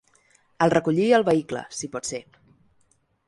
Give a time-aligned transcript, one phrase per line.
[0.65, 2.21] Al recollir el vehicle, si pot ser.